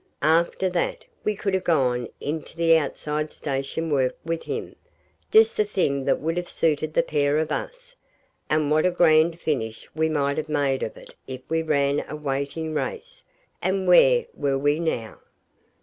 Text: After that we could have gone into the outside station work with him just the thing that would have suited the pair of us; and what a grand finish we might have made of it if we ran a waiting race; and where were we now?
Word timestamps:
After 0.23 0.67
that 0.71 1.05
we 1.23 1.35
could 1.35 1.53
have 1.53 1.63
gone 1.63 2.07
into 2.19 2.57
the 2.57 2.75
outside 2.75 3.31
station 3.31 3.91
work 3.91 4.17
with 4.25 4.41
him 4.41 4.75
just 5.29 5.55
the 5.57 5.63
thing 5.63 6.05
that 6.05 6.19
would 6.19 6.37
have 6.37 6.49
suited 6.49 6.95
the 6.95 7.03
pair 7.03 7.37
of 7.37 7.51
us; 7.51 7.95
and 8.49 8.71
what 8.71 8.83
a 8.83 8.89
grand 8.89 9.39
finish 9.39 9.87
we 9.95 10.09
might 10.09 10.37
have 10.37 10.49
made 10.49 10.81
of 10.81 10.97
it 10.97 11.13
if 11.27 11.41
we 11.49 11.61
ran 11.61 12.03
a 12.09 12.15
waiting 12.15 12.73
race; 12.73 13.25
and 13.61 13.87
where 13.87 14.25
were 14.33 14.57
we 14.57 14.79
now? 14.79 15.19